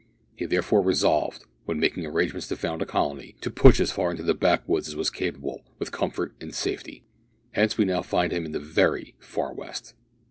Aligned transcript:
He 0.35 0.47
therefore 0.47 0.81
resolved, 0.81 1.45
when 1.65 1.79
making 1.79 2.07
arrangements 2.07 2.47
to 2.47 2.55
found 2.55 2.81
a 2.81 2.87
colony, 2.87 3.35
to 3.41 3.51
push 3.51 3.79
as 3.79 3.91
far 3.91 4.09
into 4.09 4.23
the 4.23 4.33
backwoods 4.33 4.87
as 4.87 4.95
was 4.95 5.11
compatible 5.11 5.61
with 5.77 5.91
comfort 5.91 6.33
and 6.41 6.55
safety. 6.55 7.03
Hence 7.51 7.77
we 7.77 7.85
now 7.85 8.01
find 8.01 8.33
him 8.33 8.43
in 8.47 8.51
the 8.51 8.59
very 8.59 9.13
far 9.19 9.53
West. 9.53 9.93